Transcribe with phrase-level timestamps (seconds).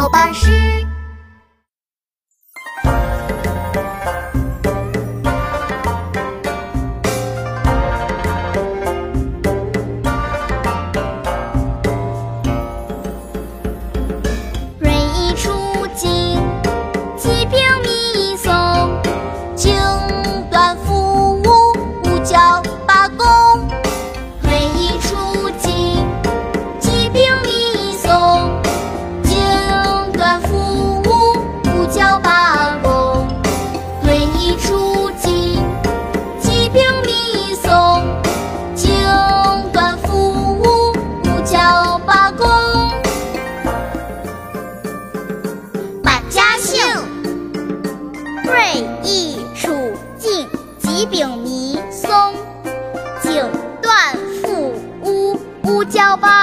[0.00, 0.89] 宝巴士。
[46.60, 46.78] 庆，
[48.44, 49.74] 瑞意楚
[50.18, 50.46] 晋，
[50.78, 52.34] 吉饼弥松，
[53.22, 53.42] 锦
[53.80, 56.39] 缎富乌乌胶包。